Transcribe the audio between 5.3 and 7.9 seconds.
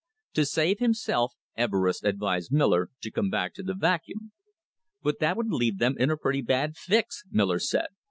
would leave them in a pretty bad fix," Miller said.